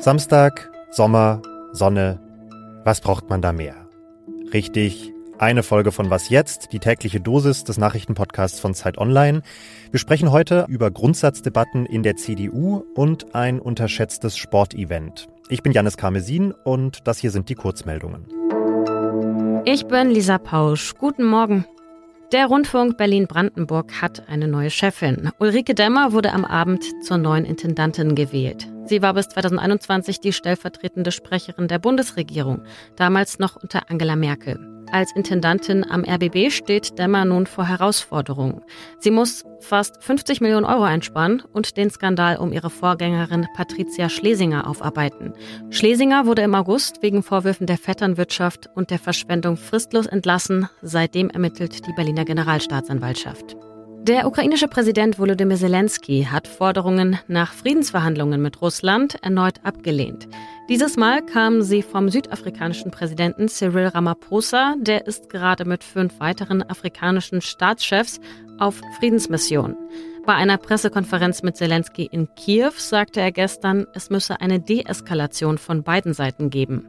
Samstag, 0.00 0.70
Sommer, 0.90 1.42
Sonne. 1.72 2.18
Was 2.84 3.02
braucht 3.02 3.28
man 3.28 3.42
da 3.42 3.52
mehr? 3.52 3.74
Richtig, 4.54 5.12
eine 5.38 5.62
Folge 5.62 5.92
von 5.92 6.08
Was 6.08 6.30
jetzt, 6.30 6.72
die 6.72 6.78
tägliche 6.78 7.20
Dosis 7.20 7.64
des 7.64 7.76
Nachrichtenpodcasts 7.76 8.60
von 8.60 8.72
Zeit 8.72 8.96
Online. 8.96 9.42
Wir 9.90 10.00
sprechen 10.00 10.32
heute 10.32 10.64
über 10.68 10.90
Grundsatzdebatten 10.90 11.84
in 11.84 12.02
der 12.02 12.16
CDU 12.16 12.84
und 12.94 13.34
ein 13.34 13.60
unterschätztes 13.60 14.38
Sportevent. 14.38 15.28
Ich 15.50 15.62
bin 15.62 15.72
Janis 15.72 15.98
Karmesin 15.98 16.52
und 16.52 17.06
das 17.08 17.18
hier 17.18 17.30
sind 17.30 17.50
die 17.50 17.56
Kurzmeldungen. 17.56 18.24
Ich 19.66 19.84
bin 19.86 20.10
Lisa 20.10 20.38
Pausch. 20.38 20.94
Guten 20.94 21.26
Morgen. 21.26 21.66
Der 22.32 22.46
Rundfunk 22.46 22.96
Berlin-Brandenburg 22.96 24.00
hat 24.00 24.28
eine 24.28 24.46
neue 24.46 24.70
Chefin. 24.70 25.30
Ulrike 25.40 25.74
Demmer 25.74 26.12
wurde 26.12 26.32
am 26.32 26.44
Abend 26.44 26.84
zur 27.02 27.18
neuen 27.18 27.44
Intendantin 27.44 28.14
gewählt. 28.14 28.68
Sie 28.84 29.02
war 29.02 29.14
bis 29.14 29.30
2021 29.30 30.20
die 30.20 30.32
stellvertretende 30.32 31.10
Sprecherin 31.10 31.66
der 31.66 31.80
Bundesregierung, 31.80 32.62
damals 32.94 33.40
noch 33.40 33.56
unter 33.56 33.90
Angela 33.90 34.14
Merkel. 34.14 34.79
Als 34.92 35.12
Intendantin 35.14 35.88
am 35.88 36.04
RBB 36.04 36.50
steht 36.50 36.98
Demmer 36.98 37.24
nun 37.24 37.46
vor 37.46 37.66
Herausforderungen. 37.66 38.62
Sie 38.98 39.12
muss 39.12 39.44
fast 39.60 40.02
50 40.02 40.40
Millionen 40.40 40.66
Euro 40.66 40.82
einsparen 40.82 41.42
und 41.52 41.76
den 41.76 41.90
Skandal 41.90 42.36
um 42.38 42.52
ihre 42.52 42.70
Vorgängerin 42.70 43.46
Patricia 43.54 44.08
Schlesinger 44.08 44.66
aufarbeiten. 44.66 45.32
Schlesinger 45.70 46.26
wurde 46.26 46.42
im 46.42 46.54
August 46.54 47.02
wegen 47.02 47.22
Vorwürfen 47.22 47.66
der 47.66 47.78
Vetternwirtschaft 47.78 48.68
und 48.74 48.90
der 48.90 48.98
Verschwendung 48.98 49.56
fristlos 49.56 50.06
entlassen. 50.06 50.68
Seitdem 50.82 51.30
ermittelt 51.30 51.86
die 51.86 51.92
Berliner 51.92 52.24
Generalstaatsanwaltschaft. 52.24 53.56
Der 54.02 54.26
ukrainische 54.26 54.66
Präsident 54.66 55.18
Volodymyr 55.18 55.56
Zelensky 55.56 56.26
hat 56.28 56.48
Forderungen 56.48 57.18
nach 57.28 57.52
Friedensverhandlungen 57.52 58.40
mit 58.40 58.60
Russland 58.62 59.22
erneut 59.22 59.60
abgelehnt. 59.62 60.26
Dieses 60.70 60.96
Mal 60.96 61.20
kamen 61.20 61.62
sie 61.62 61.82
vom 61.82 62.10
südafrikanischen 62.10 62.92
Präsidenten 62.92 63.48
Cyril 63.48 63.88
Ramaphosa, 63.88 64.76
der 64.78 65.04
ist 65.08 65.28
gerade 65.28 65.64
mit 65.64 65.82
fünf 65.82 66.20
weiteren 66.20 66.62
afrikanischen 66.62 67.40
Staatschefs 67.40 68.20
auf 68.60 68.80
Friedensmission. 69.00 69.74
Bei 70.24 70.34
einer 70.34 70.58
Pressekonferenz 70.58 71.42
mit 71.42 71.56
Zelensky 71.56 72.08
in 72.12 72.28
Kiew 72.36 72.70
sagte 72.76 73.20
er 73.20 73.32
gestern, 73.32 73.88
es 73.94 74.10
müsse 74.10 74.40
eine 74.40 74.60
Deeskalation 74.60 75.58
von 75.58 75.82
beiden 75.82 76.14
Seiten 76.14 76.50
geben. 76.50 76.86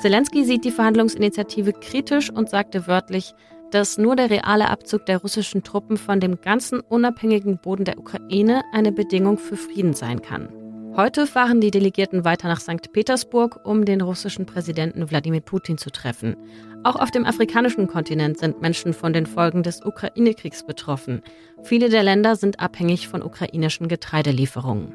Zelensky 0.00 0.44
sieht 0.44 0.64
die 0.64 0.70
Verhandlungsinitiative 0.70 1.72
kritisch 1.72 2.30
und 2.30 2.48
sagte 2.48 2.86
wörtlich, 2.86 3.34
dass 3.72 3.98
nur 3.98 4.14
der 4.14 4.30
reale 4.30 4.70
Abzug 4.70 5.06
der 5.06 5.18
russischen 5.18 5.64
Truppen 5.64 5.96
von 5.96 6.20
dem 6.20 6.40
ganzen 6.40 6.78
unabhängigen 6.78 7.58
Boden 7.58 7.84
der 7.84 7.98
Ukraine 7.98 8.62
eine 8.72 8.92
Bedingung 8.92 9.38
für 9.38 9.56
Frieden 9.56 9.94
sein 9.94 10.22
kann. 10.22 10.63
Heute 10.96 11.26
fahren 11.26 11.60
die 11.60 11.72
Delegierten 11.72 12.24
weiter 12.24 12.46
nach 12.46 12.60
St. 12.60 12.92
Petersburg, 12.92 13.58
um 13.64 13.84
den 13.84 14.00
russischen 14.00 14.46
Präsidenten 14.46 15.10
Wladimir 15.10 15.40
Putin 15.40 15.76
zu 15.76 15.90
treffen. 15.90 16.36
Auch 16.84 16.94
auf 16.94 17.10
dem 17.10 17.26
afrikanischen 17.26 17.88
Kontinent 17.88 18.38
sind 18.38 18.60
Menschen 18.62 18.92
von 18.92 19.12
den 19.12 19.26
Folgen 19.26 19.64
des 19.64 19.84
Ukraine-Kriegs 19.84 20.64
betroffen. 20.64 21.20
Viele 21.64 21.88
der 21.88 22.04
Länder 22.04 22.36
sind 22.36 22.60
abhängig 22.60 23.08
von 23.08 23.24
ukrainischen 23.24 23.88
Getreidelieferungen. 23.88 24.94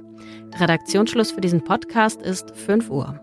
Redaktionsschluss 0.57 1.31
für 1.31 1.41
diesen 1.41 1.65
Podcast 1.65 2.21
ist 2.21 2.55
5 2.55 2.89
Uhr. 2.89 3.19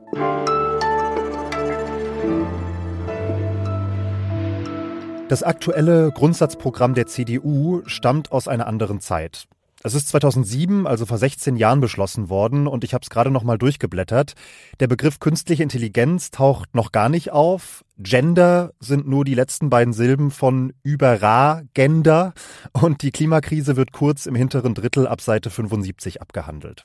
Das 5.30 5.42
aktuelle 5.42 6.12
Grundsatzprogramm 6.12 6.92
der 6.92 7.06
CDU 7.06 7.80
stammt 7.86 8.32
aus 8.32 8.48
einer 8.48 8.66
anderen 8.66 9.00
Zeit. 9.00 9.48
Es 9.86 9.94
ist 9.94 10.08
2007, 10.08 10.84
also 10.84 11.06
vor 11.06 11.16
16 11.16 11.54
Jahren, 11.54 11.80
beschlossen 11.80 12.28
worden 12.28 12.66
und 12.66 12.82
ich 12.82 12.92
habe 12.92 13.02
es 13.04 13.08
gerade 13.08 13.30
noch 13.30 13.44
mal 13.44 13.56
durchgeblättert. 13.56 14.32
Der 14.80 14.88
Begriff 14.88 15.20
künstliche 15.20 15.62
Intelligenz 15.62 16.32
taucht 16.32 16.74
noch 16.74 16.90
gar 16.90 17.08
nicht 17.08 17.30
auf. 17.30 17.84
Gender 17.96 18.72
sind 18.80 19.06
nur 19.06 19.24
die 19.24 19.36
letzten 19.36 19.70
beiden 19.70 19.92
Silben 19.92 20.32
von 20.32 20.72
Überra-Gender 20.82 22.34
und 22.72 23.02
die 23.02 23.12
Klimakrise 23.12 23.76
wird 23.76 23.92
kurz 23.92 24.26
im 24.26 24.34
hinteren 24.34 24.74
Drittel 24.74 25.06
ab 25.06 25.20
Seite 25.20 25.50
75 25.50 26.20
abgehandelt. 26.20 26.84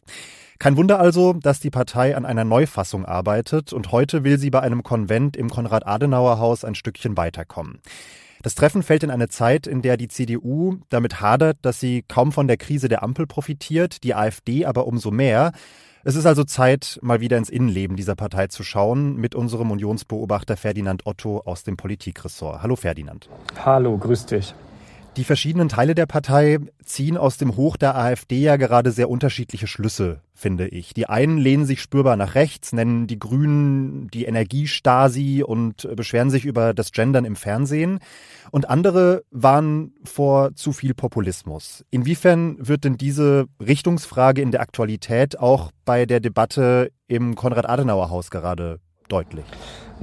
Kein 0.59 0.77
Wunder 0.77 0.99
also, 0.99 1.33
dass 1.33 1.59
die 1.59 1.71
Partei 1.71 2.15
an 2.15 2.23
einer 2.23 2.43
Neufassung 2.43 3.03
arbeitet 3.03 3.73
und 3.73 3.91
heute 3.91 4.23
will 4.23 4.37
sie 4.37 4.51
bei 4.51 4.59
einem 4.59 4.83
Konvent 4.83 5.35
im 5.35 5.49
Konrad-Adenauer-Haus 5.49 6.63
ein 6.63 6.75
Stückchen 6.75 7.17
weiterkommen. 7.17 7.79
Das 8.41 8.55
Treffen 8.55 8.81
fällt 8.81 9.03
in 9.03 9.11
eine 9.11 9.29
Zeit, 9.29 9.67
in 9.67 9.83
der 9.83 9.97
die 9.97 10.07
CDU 10.07 10.77
damit 10.89 11.21
hadert, 11.21 11.57
dass 11.61 11.79
sie 11.79 12.03
kaum 12.07 12.31
von 12.31 12.47
der 12.47 12.57
Krise 12.57 12.89
der 12.89 13.03
Ampel 13.03 13.27
profitiert, 13.27 14.03
die 14.03 14.15
AfD 14.15 14.65
aber 14.65 14.87
umso 14.87 15.11
mehr. 15.11 15.51
Es 16.03 16.15
ist 16.15 16.25
also 16.25 16.43
Zeit, 16.43 16.97
mal 17.03 17.21
wieder 17.21 17.37
ins 17.37 17.49
Innenleben 17.49 17.95
dieser 17.95 18.15
Partei 18.15 18.47
zu 18.47 18.63
schauen, 18.63 19.17
mit 19.17 19.35
unserem 19.35 19.69
Unionsbeobachter 19.69 20.57
Ferdinand 20.57 21.05
Otto 21.05 21.41
aus 21.45 21.63
dem 21.63 21.77
Politikressort. 21.77 22.63
Hallo 22.63 22.75
Ferdinand. 22.75 23.29
Hallo, 23.63 23.95
grüß 23.99 24.25
dich. 24.25 24.55
Die 25.17 25.25
verschiedenen 25.25 25.67
Teile 25.67 25.93
der 25.93 26.05
Partei 26.05 26.59
ziehen 26.85 27.17
aus 27.17 27.35
dem 27.35 27.57
Hoch 27.57 27.75
der 27.75 27.97
AfD 27.97 28.39
ja 28.39 28.55
gerade 28.55 28.91
sehr 28.91 29.09
unterschiedliche 29.09 29.67
Schlüsse, 29.67 30.21
finde 30.33 30.69
ich. 30.69 30.93
Die 30.93 31.05
einen 31.09 31.37
lehnen 31.37 31.65
sich 31.65 31.81
spürbar 31.81 32.15
nach 32.15 32.35
rechts, 32.35 32.71
nennen 32.71 33.07
die 33.07 33.19
Grünen 33.19 34.07
die 34.07 34.23
Energiestasi 34.23 35.43
und 35.43 35.85
beschweren 35.97 36.29
sich 36.29 36.45
über 36.45 36.73
das 36.73 36.93
Gendern 36.93 37.25
im 37.25 37.35
Fernsehen. 37.35 37.99
Und 38.51 38.69
andere 38.69 39.23
waren 39.31 39.93
vor 40.05 40.55
zu 40.55 40.71
viel 40.71 40.93
Populismus. 40.93 41.83
Inwiefern 41.91 42.55
wird 42.59 42.85
denn 42.85 42.95
diese 42.95 43.47
Richtungsfrage 43.61 44.41
in 44.41 44.51
der 44.51 44.61
Aktualität 44.61 45.37
auch 45.37 45.71
bei 45.83 46.05
der 46.05 46.21
Debatte 46.21 46.89
im 47.07 47.35
Konrad-Adenauer-Haus 47.35 48.31
gerade 48.31 48.79
deutlich? 49.09 49.45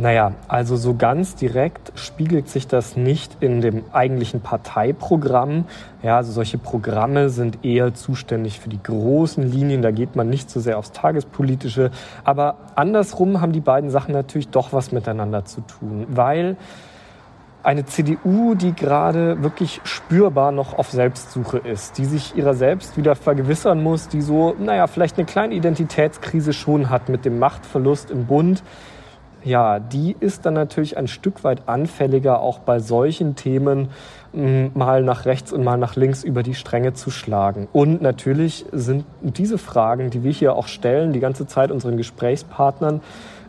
Naja, 0.00 0.34
also 0.46 0.76
so 0.76 0.94
ganz 0.94 1.34
direkt 1.34 1.90
spiegelt 1.96 2.48
sich 2.48 2.68
das 2.68 2.96
nicht 2.96 3.36
in 3.40 3.60
dem 3.60 3.82
eigentlichen 3.92 4.40
Parteiprogramm. 4.40 5.64
Ja, 6.04 6.18
also 6.18 6.30
solche 6.30 6.56
Programme 6.56 7.30
sind 7.30 7.64
eher 7.64 7.92
zuständig 7.94 8.60
für 8.60 8.68
die 8.68 8.80
großen 8.80 9.42
Linien. 9.42 9.82
Da 9.82 9.90
geht 9.90 10.14
man 10.14 10.30
nicht 10.30 10.50
so 10.50 10.60
sehr 10.60 10.78
aufs 10.78 10.92
Tagespolitische. 10.92 11.90
Aber 12.22 12.54
andersrum 12.76 13.40
haben 13.40 13.50
die 13.50 13.60
beiden 13.60 13.90
Sachen 13.90 14.12
natürlich 14.12 14.50
doch 14.50 14.72
was 14.72 14.92
miteinander 14.92 15.44
zu 15.44 15.62
tun, 15.62 16.06
weil 16.08 16.56
eine 17.64 17.84
CDU, 17.84 18.54
die 18.54 18.76
gerade 18.76 19.42
wirklich 19.42 19.80
spürbar 19.82 20.52
noch 20.52 20.78
auf 20.78 20.92
Selbstsuche 20.92 21.58
ist, 21.58 21.98
die 21.98 22.04
sich 22.04 22.36
ihrer 22.36 22.54
selbst 22.54 22.96
wieder 22.96 23.16
vergewissern 23.16 23.82
muss, 23.82 24.06
die 24.06 24.22
so, 24.22 24.54
naja, 24.60 24.86
vielleicht 24.86 25.18
eine 25.18 25.26
kleine 25.26 25.56
Identitätskrise 25.56 26.52
schon 26.52 26.88
hat 26.88 27.08
mit 27.08 27.24
dem 27.24 27.40
Machtverlust 27.40 28.12
im 28.12 28.26
Bund, 28.26 28.62
ja, 29.44 29.78
die 29.78 30.16
ist 30.18 30.46
dann 30.46 30.54
natürlich 30.54 30.96
ein 30.96 31.08
Stück 31.08 31.44
weit 31.44 31.62
anfälliger, 31.66 32.40
auch 32.40 32.58
bei 32.58 32.80
solchen 32.80 33.36
Themen 33.36 33.88
mm, 34.32 34.66
mal 34.74 35.02
nach 35.02 35.26
rechts 35.26 35.52
und 35.52 35.64
mal 35.64 35.78
nach 35.78 35.96
links 35.96 36.24
über 36.24 36.42
die 36.42 36.54
Stränge 36.54 36.92
zu 36.92 37.10
schlagen. 37.10 37.68
Und 37.72 38.02
natürlich 38.02 38.66
sind 38.72 39.04
diese 39.22 39.58
Fragen, 39.58 40.10
die 40.10 40.24
wir 40.24 40.32
hier 40.32 40.54
auch 40.54 40.66
stellen, 40.66 41.12
die 41.12 41.20
ganze 41.20 41.46
Zeit 41.46 41.70
unseren 41.70 41.96
Gesprächspartnern, 41.96 43.00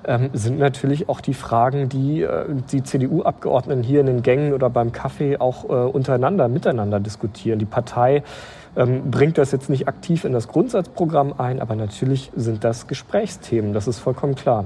ähm, 0.06 0.30
sind 0.34 0.60
natürlich 0.60 1.10
auch 1.10 1.20
die 1.20 1.34
Fragen, 1.34 1.90
die 1.90 2.22
äh, 2.22 2.46
die 2.72 2.84
CDU-Abgeordneten 2.84 3.84
hier 3.84 4.00
in 4.00 4.06
den 4.06 4.24
Gängen 4.24 4.54
oder 4.54 4.70
beim 4.70 4.92
Kaffee 4.92 5.38
auch 5.38 5.66
äh, 5.66 5.68
untereinander, 5.68 6.48
miteinander 6.48 7.00
diskutieren. 7.00 7.60
Die 7.60 7.66
Partei 7.66 8.24
ähm, 8.78 9.12
bringt 9.12 9.38
das 9.38 9.52
jetzt 9.52 9.70
nicht 9.70 9.88
aktiv 9.88 10.24
in 10.24 10.32
das 10.32 10.48
Grundsatzprogramm 10.48 11.34
ein, 11.38 11.60
aber 11.60 11.76
natürlich 11.76 12.32
sind 12.36 12.64
das 12.64 12.88
Gesprächsthemen, 12.88 13.74
das 13.74 13.88
ist 13.88 14.00
vollkommen 14.00 14.36
klar. 14.36 14.66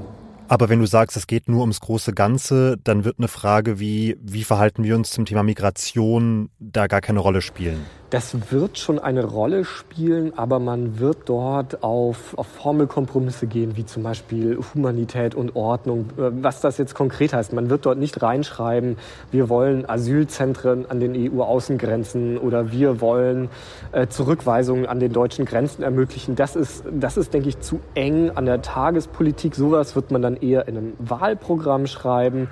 Aber 0.53 0.69
wenn 0.69 0.79
du 0.79 0.85
sagst, 0.85 1.17
es 1.17 1.25
geht 1.25 1.49
nur 1.49 1.61
ums 1.61 1.79
große 1.79 2.13
Ganze, 2.13 2.77
dann 2.83 3.05
wird 3.05 3.17
eine 3.17 3.27
Frage 3.27 3.79
wie, 3.79 4.17
wie 4.21 4.43
verhalten 4.43 4.83
wir 4.83 4.95
uns 4.95 5.09
zum 5.09 5.25
Thema 5.25 5.41
Migration 5.41 6.51
da 6.59 6.85
gar 6.85 7.01
keine 7.01 7.21
Rolle 7.21 7.41
spielen. 7.41 7.83
Das 8.13 8.51
wird 8.51 8.77
schon 8.77 8.99
eine 8.99 9.25
Rolle 9.25 9.65
spielen, 9.65 10.37
aber 10.37 10.59
man 10.59 10.99
wird 10.99 11.17
dort 11.25 11.81
auf, 11.81 12.37
auf 12.37 12.45
Formelkompromisse 12.45 13.47
gehen, 13.47 13.75
wie 13.75 13.87
zum 13.87 14.03
Beispiel 14.03 14.59
Humanität 14.75 15.33
und 15.33 15.55
Ordnung. 15.55 16.11
Äh, 16.19 16.29
was 16.43 16.61
das 16.61 16.77
jetzt 16.77 16.93
konkret 16.93 17.33
heißt, 17.33 17.53
man 17.53 17.71
wird 17.71 17.87
dort 17.87 17.97
nicht 17.97 18.21
reinschreiben, 18.21 18.97
wir 19.31 19.49
wollen 19.49 19.89
Asylzentren 19.89 20.85
an 20.87 20.99
den 20.99 21.15
EU-Außengrenzen 21.15 22.37
oder 22.37 22.71
wir 22.71 23.01
wollen 23.01 23.49
äh, 23.93 24.05
Zurückweisungen 24.05 24.85
an 24.85 24.99
den 24.99 25.11
deutschen 25.11 25.45
Grenzen 25.45 25.81
ermöglichen. 25.81 26.35
Das 26.35 26.55
ist, 26.55 26.83
das 26.91 27.17
ist, 27.17 27.33
denke 27.33 27.49
ich, 27.49 27.61
zu 27.61 27.79
eng 27.95 28.29
an 28.29 28.45
der 28.45 28.61
Tagespolitik. 28.61 29.55
Sowas 29.55 29.95
wird 29.95 30.11
man 30.11 30.21
dann 30.21 30.35
eher 30.35 30.67
in 30.67 30.77
einem 30.77 30.93
Wahlprogramm 30.99 31.87
schreiben. 31.87 32.49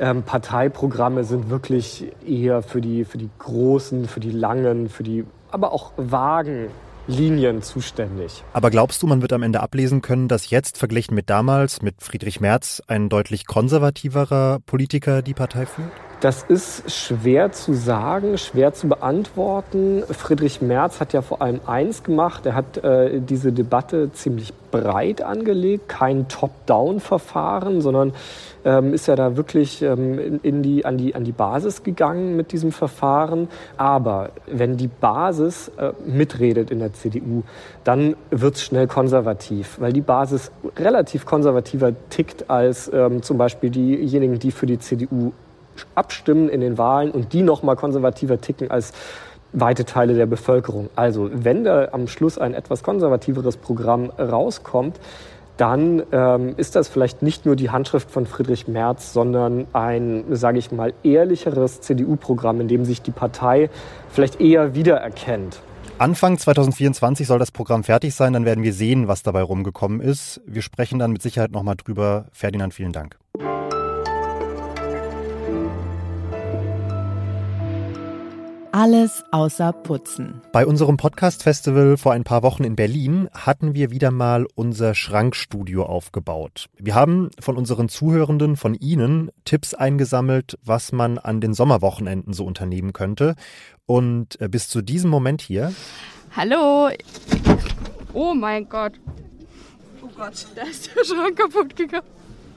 Ähm, 0.00 0.22
Parteiprogramme 0.22 1.24
sind 1.24 1.50
wirklich 1.50 2.12
eher 2.24 2.62
für 2.62 2.80
die, 2.80 3.04
für 3.04 3.18
die 3.18 3.30
großen, 3.38 4.06
für 4.06 4.20
die 4.20 4.30
langen, 4.30 4.88
für 4.88 4.97
die 5.02 5.24
aber 5.50 5.72
auch 5.72 5.92
vagen 5.96 6.68
Linien 7.06 7.62
zuständig. 7.62 8.44
Aber 8.52 8.70
glaubst 8.70 9.02
du, 9.02 9.06
man 9.06 9.22
wird 9.22 9.32
am 9.32 9.42
Ende 9.42 9.60
ablesen 9.60 10.02
können, 10.02 10.28
dass 10.28 10.50
jetzt 10.50 10.76
verglichen 10.76 11.14
mit 11.14 11.30
damals, 11.30 11.80
mit 11.80 12.02
Friedrich 12.02 12.40
Merz, 12.40 12.82
ein 12.86 13.08
deutlich 13.08 13.46
konservativerer 13.46 14.60
Politiker 14.66 15.22
die 15.22 15.34
Partei 15.34 15.64
führt? 15.64 15.90
Das 16.20 16.42
ist 16.42 16.90
schwer 16.90 17.52
zu 17.52 17.74
sagen, 17.74 18.38
schwer 18.38 18.74
zu 18.74 18.88
beantworten. 18.88 20.02
Friedrich 20.10 20.60
Merz 20.60 20.98
hat 20.98 21.12
ja 21.12 21.22
vor 21.22 21.40
allem 21.40 21.60
eins 21.64 22.02
gemacht. 22.02 22.44
Er 22.44 22.56
hat 22.56 22.78
äh, 22.78 23.20
diese 23.20 23.52
Debatte 23.52 24.10
ziemlich 24.12 24.52
breit 24.72 25.22
angelegt, 25.22 25.88
kein 25.88 26.26
Top-Down-Verfahren, 26.26 27.80
sondern 27.80 28.14
ähm, 28.64 28.94
ist 28.94 29.06
ja 29.06 29.14
da 29.14 29.36
wirklich 29.36 29.80
ähm, 29.80 30.40
in, 30.42 30.64
die, 30.64 30.84
an, 30.84 30.98
die, 30.98 31.14
an 31.14 31.22
die 31.22 31.30
Basis 31.30 31.84
gegangen 31.84 32.34
mit 32.36 32.50
diesem 32.50 32.72
Verfahren. 32.72 33.46
Aber 33.76 34.30
wenn 34.48 34.76
die 34.76 34.88
Basis 34.88 35.70
äh, 35.78 35.92
mitredet 36.04 36.72
in 36.72 36.80
der 36.80 36.94
CDU, 36.94 37.44
dann 37.84 38.16
wird 38.32 38.56
es 38.56 38.64
schnell 38.64 38.88
konservativ, 38.88 39.76
weil 39.78 39.92
die 39.92 40.00
Basis 40.00 40.50
relativ 40.76 41.26
konservativer 41.26 41.92
tickt 42.10 42.50
als 42.50 42.90
ähm, 42.92 43.22
zum 43.22 43.38
Beispiel 43.38 43.70
diejenigen, 43.70 44.40
die 44.40 44.50
für 44.50 44.66
die 44.66 44.80
CDU 44.80 45.32
abstimmen 45.94 46.48
in 46.48 46.60
den 46.60 46.78
Wahlen 46.78 47.10
und 47.10 47.32
die 47.32 47.42
noch 47.42 47.62
mal 47.62 47.76
konservativer 47.76 48.40
ticken 48.40 48.70
als 48.70 48.92
weite 49.52 49.84
Teile 49.84 50.14
der 50.14 50.26
Bevölkerung. 50.26 50.90
Also 50.94 51.30
wenn 51.32 51.64
da 51.64 51.88
am 51.92 52.06
Schluss 52.06 52.38
ein 52.38 52.54
etwas 52.54 52.82
konservativeres 52.82 53.56
Programm 53.56 54.10
rauskommt, 54.10 55.00
dann 55.56 56.04
ähm, 56.12 56.54
ist 56.56 56.76
das 56.76 56.88
vielleicht 56.88 57.22
nicht 57.22 57.44
nur 57.44 57.56
die 57.56 57.70
Handschrift 57.70 58.10
von 58.10 58.26
Friedrich 58.26 58.68
Merz, 58.68 59.12
sondern 59.12 59.66
ein, 59.72 60.24
sage 60.30 60.58
ich 60.58 60.70
mal, 60.70 60.94
ehrlicheres 61.02 61.80
CDU-Programm, 61.80 62.60
in 62.60 62.68
dem 62.68 62.84
sich 62.84 63.02
die 63.02 63.10
Partei 63.10 63.68
vielleicht 64.08 64.40
eher 64.40 64.74
wiedererkennt. 64.74 65.60
Anfang 65.98 66.38
2024 66.38 67.26
soll 67.26 67.40
das 67.40 67.50
Programm 67.50 67.82
fertig 67.82 68.14
sein, 68.14 68.32
dann 68.32 68.44
werden 68.44 68.62
wir 68.62 68.72
sehen, 68.72 69.08
was 69.08 69.24
dabei 69.24 69.42
rumgekommen 69.42 70.00
ist. 70.00 70.40
Wir 70.46 70.62
sprechen 70.62 71.00
dann 71.00 71.10
mit 71.10 71.22
Sicherheit 71.22 71.50
nochmal 71.50 71.74
drüber. 71.74 72.26
Ferdinand, 72.32 72.72
vielen 72.72 72.92
Dank. 72.92 73.18
Alles 78.78 79.24
außer 79.32 79.72
Putzen. 79.72 80.40
Bei 80.52 80.64
unserem 80.64 80.98
Podcast-Festival 80.98 81.96
vor 81.96 82.12
ein 82.12 82.22
paar 82.22 82.44
Wochen 82.44 82.62
in 82.62 82.76
Berlin 82.76 83.28
hatten 83.32 83.74
wir 83.74 83.90
wieder 83.90 84.12
mal 84.12 84.46
unser 84.54 84.94
Schrankstudio 84.94 85.82
aufgebaut. 85.82 86.66
Wir 86.78 86.94
haben 86.94 87.30
von 87.40 87.56
unseren 87.56 87.88
Zuhörenden, 87.88 88.54
von 88.54 88.74
Ihnen, 88.74 89.32
Tipps 89.44 89.74
eingesammelt, 89.74 90.60
was 90.62 90.92
man 90.92 91.18
an 91.18 91.40
den 91.40 91.54
Sommerwochenenden 91.54 92.32
so 92.32 92.44
unternehmen 92.44 92.92
könnte. 92.92 93.34
Und 93.84 94.40
äh, 94.40 94.48
bis 94.48 94.68
zu 94.68 94.80
diesem 94.80 95.10
Moment 95.10 95.42
hier. 95.42 95.72
Hallo! 96.36 96.90
Oh 98.12 98.32
mein 98.32 98.68
Gott! 98.68 98.92
Oh 100.02 100.10
Gott, 100.16 100.46
da 100.54 100.62
ist 100.62 100.88
der 100.94 101.04
Schrank 101.04 101.36
kaputt 101.36 101.74
gegangen. 101.74 102.06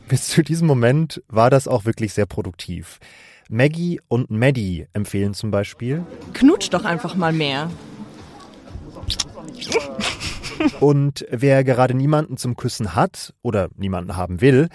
Bis 0.07 0.27
zu 0.27 0.43
diesem 0.43 0.67
Moment 0.67 1.23
war 1.29 1.49
das 1.49 1.67
auch 1.67 1.85
wirklich 1.85 2.13
sehr 2.13 2.27
produktiv. 2.27 2.99
Maggie 3.51 3.99
und 4.07 4.31
Maddie 4.31 4.87
empfehlen 4.93 5.33
zum 5.33 5.51
Beispiel. 5.51 6.05
Knutsch 6.31 6.69
doch 6.71 6.85
einfach 6.85 7.15
mal 7.15 7.33
mehr. 7.33 7.69
Und 10.79 11.25
wer 11.29 11.65
gerade 11.65 11.93
niemanden 11.93 12.37
zum 12.37 12.55
Küssen 12.55 12.95
hat 12.95 13.33
oder 13.41 13.67
niemanden 13.75 14.15
haben 14.15 14.39
will, 14.39 14.69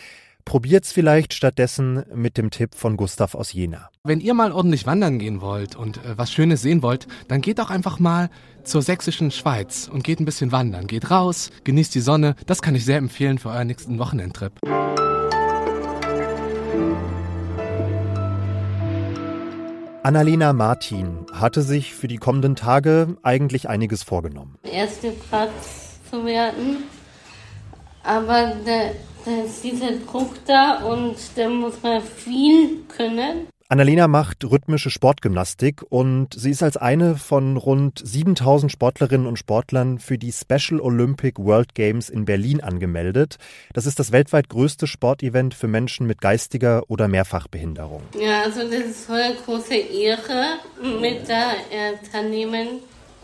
probiert's 0.44 0.92
vielleicht 0.92 1.32
stattdessen 1.32 2.04
mit 2.14 2.36
dem 2.36 2.50
Tipp 2.50 2.74
von 2.74 2.98
Gustav 2.98 3.34
aus 3.34 3.54
Jena. 3.54 3.88
Wenn 4.04 4.20
ihr 4.20 4.34
mal 4.34 4.52
ordentlich 4.52 4.84
wandern 4.84 5.18
gehen 5.18 5.40
wollt 5.40 5.74
und 5.74 5.96
äh, 6.04 6.18
was 6.18 6.30
Schönes 6.30 6.60
sehen 6.60 6.82
wollt, 6.82 7.06
dann 7.28 7.40
geht 7.40 7.58
doch 7.58 7.70
einfach 7.70 7.98
mal 7.98 8.28
zur 8.62 8.82
sächsischen 8.82 9.30
Schweiz 9.30 9.88
und 9.90 10.04
geht 10.04 10.20
ein 10.20 10.26
bisschen 10.26 10.52
wandern. 10.52 10.86
Geht 10.86 11.10
raus, 11.10 11.50
genießt 11.64 11.94
die 11.94 12.00
Sonne. 12.00 12.36
Das 12.44 12.60
kann 12.60 12.74
ich 12.74 12.84
sehr 12.84 12.98
empfehlen 12.98 13.38
für 13.38 13.48
euren 13.48 13.68
nächsten 13.68 13.98
Wochenendtrip. 13.98 14.52
Annalena 20.06 20.52
Martin 20.52 21.26
hatte 21.32 21.62
sich 21.62 21.92
für 21.92 22.06
die 22.06 22.18
kommenden 22.18 22.54
Tage 22.54 23.16
eigentlich 23.24 23.68
einiges 23.68 24.04
vorgenommen. 24.04 24.56
Erste 24.62 25.10
Platz 25.10 25.98
zu 26.08 26.24
werden, 26.24 26.84
aber 28.04 28.52
da, 28.64 28.90
da 29.24 29.42
ist 29.44 29.64
dieser 29.64 29.90
Druck 30.06 30.34
da 30.46 30.84
und 30.84 31.16
da 31.34 31.48
muss 31.48 31.82
man 31.82 32.00
viel 32.02 32.84
können. 32.86 33.48
Annalena 33.68 34.06
macht 34.06 34.44
rhythmische 34.44 34.90
Sportgymnastik 34.90 35.82
und 35.88 36.34
sie 36.38 36.50
ist 36.50 36.62
als 36.62 36.76
eine 36.76 37.16
von 37.16 37.56
rund 37.56 38.00
7000 38.00 38.70
Sportlerinnen 38.70 39.26
und 39.26 39.40
Sportlern 39.40 39.98
für 39.98 40.18
die 40.18 40.30
Special 40.30 40.80
Olympic 40.80 41.42
World 41.42 41.74
Games 41.74 42.08
in 42.08 42.26
Berlin 42.26 42.60
angemeldet. 42.60 43.38
Das 43.72 43.86
ist 43.86 43.98
das 43.98 44.12
weltweit 44.12 44.48
größte 44.48 44.86
Sportevent 44.86 45.52
für 45.52 45.66
Menschen 45.66 46.06
mit 46.06 46.20
geistiger 46.20 46.84
oder 46.86 47.08
Mehrfachbehinderung. 47.08 48.02
Ja, 48.16 48.42
also 48.42 48.60
das 48.60 48.80
ist 48.80 49.08
so 49.08 49.14
eine 49.14 49.34
große 49.34 49.74
Ehre 49.74 50.60
mit 51.00 51.28
da 51.28 51.50
äh, 51.72 51.94
teilnehmen 52.12 52.68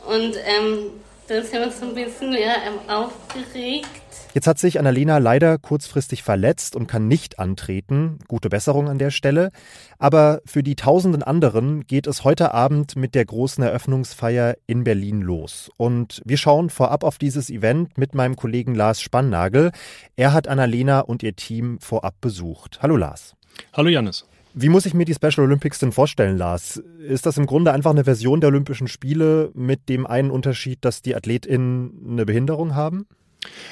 und 0.09 0.35
ähm, 0.44 0.91
das 1.29 1.44
ist 1.44 1.55
ja 1.55 1.71
so 1.71 1.87
ein 1.87 1.94
bisschen 1.94 2.33
ja, 2.33 2.56
aufgeregt 2.89 4.01
Jetzt 4.34 4.46
hat 4.46 4.58
sich 4.58 4.79
Annalena 4.79 5.19
leider 5.19 5.58
kurzfristig 5.58 6.23
verletzt 6.23 6.75
und 6.75 6.87
kann 6.87 7.06
nicht 7.06 7.38
antreten. 7.38 8.19
Gute 8.29 8.49
Besserung 8.49 8.88
an 8.88 8.99
der 8.99 9.11
Stelle. 9.11 9.50
Aber 9.99 10.40
für 10.46 10.62
die 10.62 10.75
tausenden 10.75 11.23
anderen 11.23 11.87
geht 11.87 12.06
es 12.06 12.25
heute 12.25 12.55
Abend 12.55 12.96
mit 12.96 13.14
der 13.14 13.26
großen 13.26 13.62
Eröffnungsfeier 13.62 14.56
in 14.67 14.84
Berlin 14.84 15.20
los. 15.20 15.70
Und 15.76 16.23
wir 16.25 16.38
schauen 16.38 16.70
vorab 16.70 17.05
auf 17.05 17.19
dieses 17.19 17.50
Event 17.50 17.99
mit 17.99 18.14
meinem 18.14 18.34
Kollegen 18.34 18.75
Lars 18.75 19.02
Spannagel. 19.02 19.70
Er 20.17 20.32
hat 20.32 20.49
Annalena 20.49 21.00
und 21.00 21.23
ihr 21.23 21.37
Team 21.37 21.79
vorab 21.81 22.14
besucht. 22.23 22.79
Hallo 22.81 22.96
Lars. 22.96 23.34
Hallo 23.75 23.90
Janis. 23.90 24.25
Wie 24.55 24.70
muss 24.70 24.87
ich 24.87 24.94
mir 24.94 25.05
die 25.05 25.14
Special 25.14 25.46
Olympics 25.46 25.79
denn 25.79 25.93
vorstellen, 25.93 26.38
Lars? 26.38 26.82
Ist 27.06 27.26
das 27.26 27.37
im 27.37 27.44
Grunde 27.46 27.73
einfach 27.73 27.90
eine 27.90 28.05
Version 28.05 28.40
der 28.40 28.49
Olympischen 28.49 28.88
Spiele 28.88 29.50
mit 29.55 29.90
dem 29.90 30.06
einen 30.06 30.31
Unterschied, 30.31 30.84
dass 30.87 31.02
die 31.02 31.14
AthletInnen 31.14 32.06
eine 32.12 32.25
Behinderung 32.25 32.75
haben? 32.75 33.06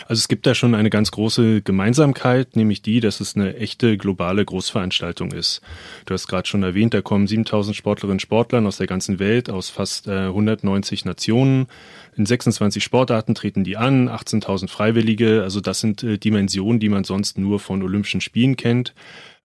Also 0.07 0.21
es 0.21 0.29
gibt 0.29 0.47
da 0.47 0.55
schon 0.55 0.75
eine 0.75 0.91
ganz 0.91 1.11
große 1.11 1.63
Gemeinsamkeit, 1.63 2.57
nämlich 2.57 2.83
die, 2.83 3.01
dass 3.01 3.21
es 3.21 3.37
eine 3.37 3.57
echte 3.57 3.97
globale 3.97 4.45
Großveranstaltung 4.45 5.33
ist. 5.33 5.61
Du 6.07 6.15
hast 6.15 6.27
gerade 6.27 6.49
schon 6.49 6.63
erwähnt, 6.63 6.95
da 6.95 7.03
kommen 7.03 7.27
7000 7.27 7.77
Sportlerinnen 7.77 8.17
und 8.17 8.23
Sportler 8.23 8.65
aus 8.67 8.79
der 8.79 8.87
ganzen 8.87 9.19
Welt, 9.19 9.51
aus 9.51 9.71
fast 9.71 10.09
äh, 10.09 10.27
190 10.27 11.05
Nationen. 11.05 11.67
In 12.17 12.27
26 12.27 12.83
Sportarten 12.83 13.35
treten 13.35 13.65
die 13.65 13.77
an, 13.77 14.09
18.000 14.09 14.69
Freiwillige. 14.69 15.43
Also 15.43 15.61
das 15.61 15.81
sind 15.81 16.03
äh, 16.03 16.19
Dimensionen, 16.19 16.81
die 16.81 16.89
man 16.89 17.05
sonst 17.05 17.39
nur 17.39 17.61
von 17.61 17.83
Olympischen 17.83 18.21
Spielen 18.21 18.57
kennt. 18.57 18.95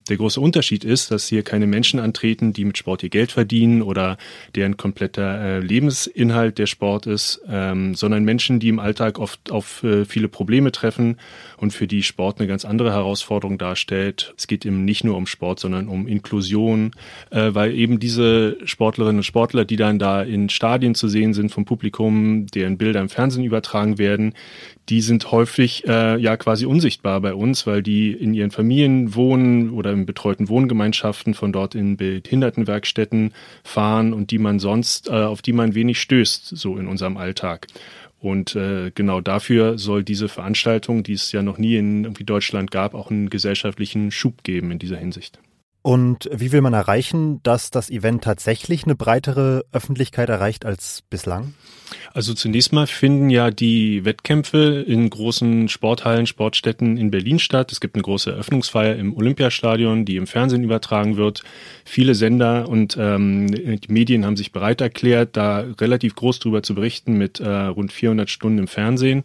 Der 0.07 0.17
große 0.17 0.39
Unterschied 0.39 0.83
ist, 0.83 1.09
dass 1.09 1.27
hier 1.27 1.41
keine 1.41 1.65
Menschen 1.65 1.99
antreten, 1.99 2.53
die 2.53 2.63
mit 2.63 2.77
Sport 2.77 3.01
ihr 3.01 3.09
Geld 3.09 3.31
verdienen 3.31 3.81
oder 3.81 4.17
deren 4.53 4.77
kompletter 4.77 5.41
äh, 5.41 5.59
Lebensinhalt 5.61 6.59
der 6.59 6.67
Sport 6.67 7.07
ist, 7.07 7.41
ähm, 7.49 7.95
sondern 7.95 8.23
Menschen, 8.23 8.59
die 8.59 8.69
im 8.69 8.77
Alltag 8.77 9.17
oft 9.17 9.51
auf 9.51 9.83
äh, 9.83 10.05
viele 10.05 10.27
Probleme 10.27 10.71
treffen 10.71 11.17
und 11.57 11.74
für 11.74 11.88
die 11.88 12.03
Sport 12.03 12.39
eine 12.39 12.47
ganz 12.47 12.65
andere 12.65 12.91
Herausforderung 12.91 13.57
darstellt. 13.57 14.35
Es 14.38 14.45
geht 14.45 14.63
eben 14.63 14.85
nicht 14.85 15.03
nur 15.03 15.17
um 15.17 15.25
Sport, 15.25 15.59
sondern 15.59 15.88
um 15.88 16.07
Inklusion, 16.07 16.91
äh, 17.31 17.55
weil 17.55 17.74
eben 17.74 18.00
diese 18.00 18.57
Sportlerinnen 18.63 19.17
und 19.17 19.24
Sportler, 19.24 19.65
die 19.65 19.75
dann 19.75 19.97
da 19.97 20.21
in 20.21 20.50
Stadien 20.50 20.93
zu 20.93 21.07
sehen 21.07 21.33
sind 21.33 21.50
vom 21.50 21.65
Publikum, 21.65 22.45
deren 22.45 22.77
Bilder 22.77 23.01
im 23.01 23.09
Fernsehen 23.09 23.43
übertragen 23.43 23.97
werden, 23.97 24.35
die 24.89 25.01
sind 25.01 25.32
häufig 25.32 25.88
äh, 25.88 26.18
ja 26.20 26.38
quasi 26.38 26.65
unsichtbar 26.65 27.20
bei 27.22 27.34
uns, 27.34 27.65
weil 27.65 27.82
die 27.82 28.12
in 28.12 28.34
ihren 28.34 28.51
Familien 28.51 29.15
wohnen 29.15 29.72
oder 29.72 29.92
in 29.92 30.06
betreuten 30.06 30.48
Wohngemeinschaften 30.50 31.34
von 31.34 31.51
dort 31.51 31.75
in 31.75 31.98
Behindertenwerkstätten 31.98 33.34
fahren 33.63 34.13
und 34.13 34.32
die 34.32 34.38
man 34.38 34.60
sonst, 34.60 35.10
äh, 35.10 35.12
auf 35.12 35.42
die 35.42 35.54
man 35.54 35.75
wenig 35.75 36.00
stößt, 36.00 36.56
so 36.56 36.77
in 36.77 36.88
unserem 36.88 37.18
Alltag. 37.18 37.68
Und 38.20 38.56
äh, 38.56 38.92
genau 38.94 39.22
dafür 39.22 39.77
soll 39.77 40.04
diese 40.04 40.30
Veranstaltung, 40.30 41.04
die 41.04 41.13
es 41.13 41.32
ja 41.32 41.42
noch 41.42 41.58
nie 41.58 41.75
in 41.75 42.06
irgendwie 42.06 42.24
Deutschland 42.24 42.72
gab, 42.72 42.94
auch 42.94 43.12
einen 43.12 43.30
gesellschaftlichen 43.30 44.12
Schub 44.12 44.44
geben 44.44 44.72
in 44.72 44.80
dieser 44.80 44.98
Hinsicht. 44.98 45.39
Und 45.86 46.27
wie 46.34 46.51
will 46.51 46.62
man 46.62 46.74
erreichen, 46.74 47.44
dass 47.44 47.70
das 47.70 47.92
Event 47.92 48.24
tatsächlich 48.24 48.86
eine 48.86 48.96
breitere 48.96 49.65
Öffentlichkeit 49.72 50.30
erreicht 50.30 50.65
als 50.65 51.04
bislang? 51.12 51.54
Also 52.12 52.34
zunächst 52.34 52.74
mal 52.74 52.88
finden 52.88 53.30
ja 53.30 53.51
die 53.51 54.04
Wettkämpfe 54.04 54.84
in 54.88 55.08
großen 55.08 55.70
Sporthallen, 55.70 56.25
Sportstätten 56.25 56.98
in 56.98 57.12
Berlin 57.12 57.38
statt. 57.38 57.72
Es 57.72 57.80
gibt 57.80 57.94
eine 57.94 58.01
große 58.01 58.32
Eröffnungsfeier 58.32 58.96
im 58.96 59.15
Olympiastadion, 59.15 60.06
die 60.06 60.15
im 60.15 60.25
Fernsehen 60.25 60.63
übertragen 60.63 61.18
wird. 61.18 61.44
Viele 61.84 62.15
Sender 62.15 62.68
und 62.68 62.98
ähm, 63.00 63.51
die 63.51 63.92
Medien 63.94 64.25
haben 64.25 64.38
sich 64.38 64.51
bereit 64.51 64.82
erklärt, 64.82 65.38
da 65.38 65.65
relativ 65.80 66.15
groß 66.15 66.39
drüber 66.39 66.63
zu 66.63 66.74
berichten 66.74 67.13
mit 67.13 67.39
äh, 67.39 67.48
rund 67.48 67.94
400 67.94 68.27
Stunden 68.27 68.58
im 68.58 68.68
Fernsehen. 68.68 69.22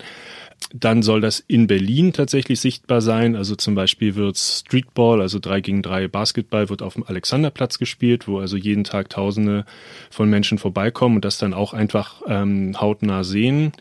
Dann 0.73 1.03
soll 1.03 1.21
das 1.21 1.41
in 1.41 1.67
Berlin 1.67 2.13
tatsächlich 2.13 2.61
sichtbar 2.61 3.01
sein. 3.01 3.35
Also 3.35 3.57
zum 3.57 3.75
Beispiel 3.75 4.15
wird 4.15 4.37
Streetball, 4.37 5.21
also 5.21 5.39
3 5.41 5.61
gegen 5.63 5.83
3 5.83 6.07
Basket, 6.07 6.51
Football 6.51 6.69
wird 6.69 6.83
auf 6.83 6.95
dem 6.95 7.05
Alexanderplatz 7.05 7.79
gespielt, 7.79 8.27
wo 8.27 8.41
also 8.41 8.57
jeden 8.57 8.85
Tag 8.85 9.09
Tausende 9.09 9.65
von 10.11 10.29
Menschen 10.29 10.59
vorbeikommen 10.59 11.17
und 11.17 11.25
das 11.25 11.39
dann 11.39 11.55
auch 11.55 11.73
einfach 11.73 12.23
ähm, 12.27 12.81
hautnah 12.81 13.23
sehen. 13.23 13.73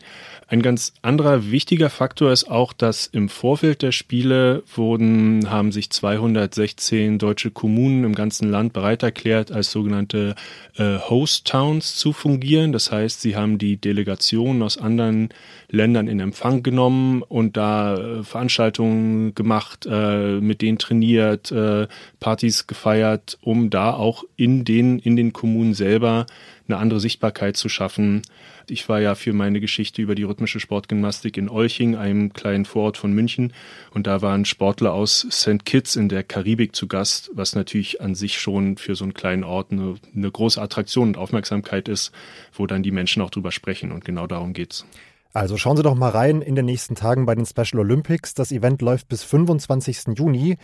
Ein 0.50 0.62
ganz 0.62 0.94
anderer 1.02 1.52
wichtiger 1.52 1.90
Faktor 1.90 2.32
ist 2.32 2.50
auch, 2.50 2.72
dass 2.72 3.06
im 3.06 3.28
Vorfeld 3.28 3.82
der 3.82 3.92
Spiele 3.92 4.64
wurden, 4.74 5.48
haben 5.48 5.70
sich 5.70 5.90
216 5.90 7.20
deutsche 7.20 7.52
Kommunen 7.52 8.02
im 8.02 8.16
ganzen 8.16 8.50
Land 8.50 8.72
bereit 8.72 9.04
erklärt, 9.04 9.52
als 9.52 9.70
sogenannte 9.70 10.34
äh, 10.76 10.98
Host 10.98 11.46
Towns 11.46 11.94
zu 11.94 12.12
fungieren. 12.12 12.72
Das 12.72 12.90
heißt, 12.90 13.20
sie 13.20 13.36
haben 13.36 13.58
die 13.58 13.76
Delegationen 13.76 14.64
aus 14.64 14.76
anderen 14.76 15.28
Ländern 15.68 16.08
in 16.08 16.18
Empfang 16.18 16.64
genommen 16.64 17.22
und 17.22 17.56
da 17.56 17.94
äh, 17.94 18.24
Veranstaltungen 18.24 19.36
gemacht, 19.36 19.86
äh, 19.88 20.40
mit 20.40 20.62
denen 20.62 20.78
trainiert, 20.78 21.52
äh, 21.52 21.86
Partys 22.18 22.66
gefeiert, 22.66 23.38
um 23.40 23.70
da 23.70 23.92
auch 23.92 24.24
in 24.34 24.64
den, 24.64 24.98
in 24.98 25.14
den 25.14 25.32
Kommunen 25.32 25.74
selber 25.74 26.26
eine 26.66 26.78
andere 26.78 26.98
Sichtbarkeit 26.98 27.56
zu 27.56 27.68
schaffen 27.68 28.22
ich 28.70 28.88
war 28.88 29.00
ja 29.00 29.14
für 29.14 29.32
meine 29.32 29.60
Geschichte 29.60 30.02
über 30.02 30.14
die 30.14 30.22
rhythmische 30.22 30.60
Sportgymnastik 30.60 31.36
in 31.36 31.48
Olching, 31.48 31.96
einem 31.96 32.32
kleinen 32.32 32.64
Vorort 32.64 32.96
von 32.96 33.12
München. 33.12 33.52
Und 33.92 34.06
da 34.06 34.22
waren 34.22 34.44
Sportler 34.44 34.92
aus 34.92 35.26
St. 35.30 35.64
Kitts 35.64 35.96
in 35.96 36.08
der 36.08 36.22
Karibik 36.22 36.74
zu 36.74 36.88
Gast, 36.88 37.30
was 37.34 37.54
natürlich 37.54 38.00
an 38.00 38.14
sich 38.14 38.40
schon 38.40 38.76
für 38.76 38.94
so 38.94 39.04
einen 39.04 39.14
kleinen 39.14 39.44
Ort 39.44 39.72
eine, 39.72 39.96
eine 40.14 40.30
große 40.30 40.60
Attraktion 40.60 41.08
und 41.08 41.18
Aufmerksamkeit 41.18 41.88
ist, 41.88 42.12
wo 42.52 42.66
dann 42.66 42.82
die 42.82 42.92
Menschen 42.92 43.22
auch 43.22 43.30
drüber 43.30 43.52
sprechen. 43.52 43.92
Und 43.92 44.04
genau 44.04 44.26
darum 44.26 44.52
geht's. 44.52 44.84
Also 45.32 45.56
schauen 45.56 45.76
Sie 45.76 45.82
doch 45.82 45.94
mal 45.94 46.10
rein 46.10 46.42
in 46.42 46.54
den 46.56 46.64
nächsten 46.64 46.94
Tagen 46.94 47.26
bei 47.26 47.34
den 47.34 47.46
Special 47.46 47.80
Olympics. 47.80 48.34
Das 48.34 48.50
Event 48.50 48.82
läuft 48.82 49.08
bis 49.08 49.22
25. 49.22 50.16
Juni. 50.16 50.56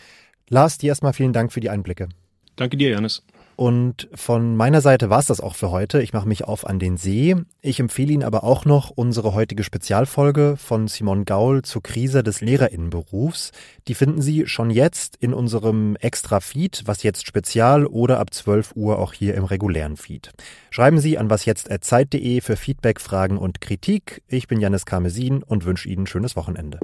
Lars, 0.49 0.79
dir 0.79 0.89
erstmal 0.89 1.13
vielen 1.13 1.33
Dank 1.33 1.53
für 1.53 1.61
die 1.61 1.71
Einblicke. 1.71 2.09
Danke 2.57 2.77
dir, 2.77 2.91
Janis. 2.91 3.23
Und 3.57 4.09
von 4.15 4.55
meiner 4.55 4.83
Seite 4.83 5.09
war 5.09 5.19
es 5.19 5.27
das 5.27 5.41
auch 5.41 5.55
für 5.55 5.71
heute. 5.71 6.03
Ich 6.03 6.13
mache 6.13 6.29
mich 6.29 6.45
auf 6.45 6.67
an 6.67 6.79
den 6.79 6.99
See. 6.99 7.35
Ich 7.63 7.81
empfehle 7.81 8.13
Ihnen 8.13 8.23
aber 8.23 8.45
auch 8.45 8.67
noch 8.67 8.91
unsere 8.91 9.33
heutige 9.33 9.65
Spezialfolge 9.65 10.57
von 10.59 10.89
Simon 10.89 11.25
Gaul 11.25 11.63
zur 11.63 11.83
Krise 11.83 12.23
des 12.23 12.43
Lehrerinnenberufs. 12.43 13.53
Die 13.89 13.95
finden 13.95 14.21
Sie 14.21 14.47
schon 14.47 14.69
jetzt 14.69 15.17
in 15.17 15.33
unserem 15.33 15.97
extra 15.97 16.41
Feed, 16.41 16.83
was 16.85 17.03
jetzt 17.03 17.27
spezial 17.27 17.87
oder 17.87 18.21
ab 18.21 18.35
12 18.35 18.73
Uhr 18.77 18.99
auch 18.99 19.15
hier 19.15 19.35
im 19.35 19.45
regulären 19.45 19.97
Feed. 19.97 20.33
Schreiben 20.71 21.01
Sie 21.01 21.17
an 21.17 21.31
wasjetzt.zeit.de 21.31 22.43
für 22.43 22.57
Feedback, 22.57 23.01
Fragen 23.01 23.39
und 23.39 23.63
Kritik. 23.63 24.23
Ich 24.29 24.49
bin 24.49 24.61
Janis 24.61 24.85
Karmesin 24.85 25.43
und 25.43 25.65
wünsche 25.65 25.89
Ihnen 25.89 26.03
ein 26.03 26.07
schönes 26.07 26.37
Wochenende. 26.37 26.79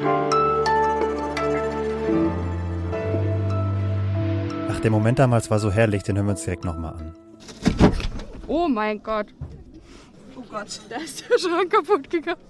Der 4.83 4.91
Moment 4.91 5.19
damals 5.19 5.51
war 5.51 5.59
so 5.59 5.71
herrlich, 5.71 6.03
den 6.03 6.17
hören 6.17 6.27
wir 6.27 6.33
uns 6.33 6.45
direkt 6.45 6.65
nochmal 6.65 6.95
an. 6.95 7.15
Oh 8.47 8.69
mein 8.69 9.03
Gott. 9.03 9.27
Oh 10.37 10.43
Gott. 10.51 10.81
Da 10.89 10.97
ist 10.97 11.25
der 11.29 11.39
Schrank 11.39 11.71
kaputt 11.71 12.11
gegangen. 12.11 12.41